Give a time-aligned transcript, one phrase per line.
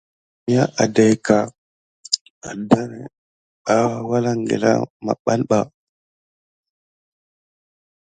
[0.45, 1.45] Səm ya áɗaïkiy
[2.49, 2.91] aɗan
[3.65, 5.59] ka na wure kilin ɓà.